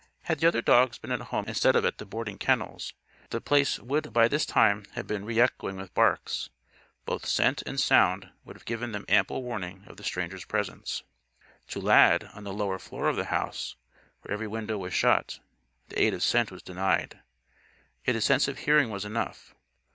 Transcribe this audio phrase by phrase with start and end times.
[0.23, 2.93] Had the other dogs been at home instead of at the boarding kennels,
[3.29, 6.49] The Place would by this time have been re echoing with barks.
[7.05, 11.03] Both scent and sound would have given them ample warning of the stranger's presence.
[11.67, 13.75] To Lad, on the lower floor of the house,
[14.23, 15.37] where every window was shut,
[15.89, 17.19] the aid of scent was denied.
[18.03, 19.53] Yet his sense of hearing was enough.